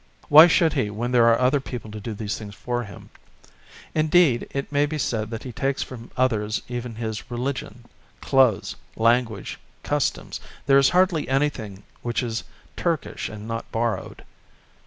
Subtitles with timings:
[0.29, 3.11] Why should he, when there are other people to do these things for him.
[3.93, 7.85] Indeed, it may be said that he takes from others even his religion,
[8.19, 12.43] clothes, language, customs; there is hardly anything which is
[12.75, 14.23] Turkish and not borrowed.